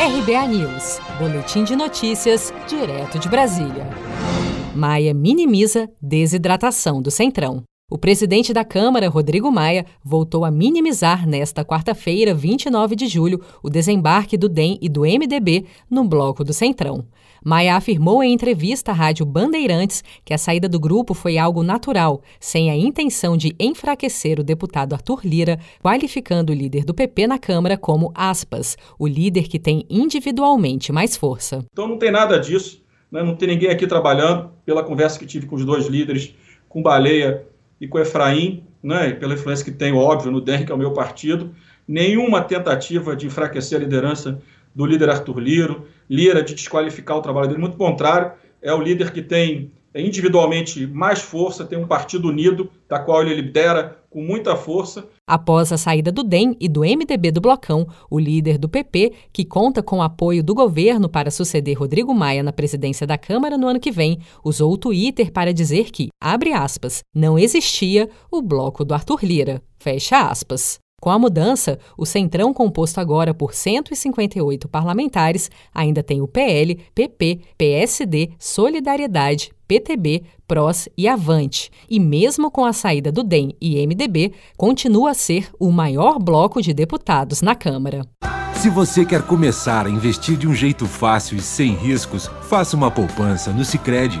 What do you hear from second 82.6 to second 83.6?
a saída do DEM